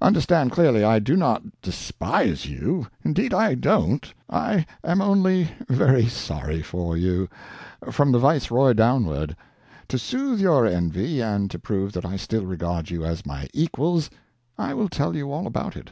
Understand 0.00 0.52
clearly 0.52 0.82
that 0.82 0.88
I 0.88 0.98
do 1.00 1.16
not 1.16 1.42
despise 1.60 2.46
you; 2.46 2.86
indeed, 3.04 3.34
I 3.34 3.56
don't. 3.56 4.14
I 4.30 4.66
am 4.84 5.00
only 5.00 5.50
very 5.68 6.06
sorry 6.06 6.62
for 6.62 6.96
you, 6.96 7.28
from 7.90 8.12
the 8.12 8.20
Viceroy 8.20 8.74
downward. 8.74 9.34
To 9.88 9.98
soothe 9.98 10.38
your 10.38 10.64
envy 10.64 11.20
and 11.20 11.50
to 11.50 11.58
prove 11.58 11.90
that 11.94 12.04
I 12.04 12.14
still 12.14 12.46
regard 12.46 12.90
you 12.90 13.04
as 13.04 13.26
my 13.26 13.48
equals, 13.52 14.10
I 14.56 14.74
will 14.74 14.88
tell 14.88 15.16
you 15.16 15.32
all 15.32 15.44
about 15.44 15.76
it. 15.76 15.90